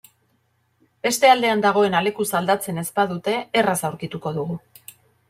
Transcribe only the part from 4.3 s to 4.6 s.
dugu.